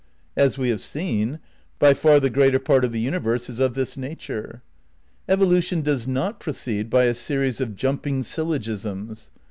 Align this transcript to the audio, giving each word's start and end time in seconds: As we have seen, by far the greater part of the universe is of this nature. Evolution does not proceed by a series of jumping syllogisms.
As 0.35 0.57
we 0.57 0.69
have 0.69 0.81
seen, 0.81 1.37
by 1.77 1.93
far 1.93 2.19
the 2.19 2.31
greater 2.31 2.57
part 2.57 2.83
of 2.83 2.91
the 2.91 2.99
universe 2.99 3.51
is 3.51 3.59
of 3.59 3.75
this 3.75 3.95
nature. 3.95 4.63
Evolution 5.29 5.83
does 5.83 6.07
not 6.07 6.39
proceed 6.39 6.89
by 6.89 7.03
a 7.03 7.13
series 7.13 7.61
of 7.61 7.75
jumping 7.75 8.23
syllogisms. 8.23 9.29